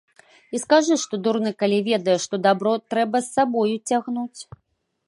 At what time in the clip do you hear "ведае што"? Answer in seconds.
1.91-2.35